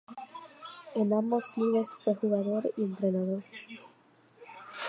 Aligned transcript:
En 0.95 1.13
ambos 1.13 1.49
clubes 1.49 1.95
fue 2.03 2.15
jugador 2.15 2.71
y 2.75 2.81
entrenador. 2.81 3.43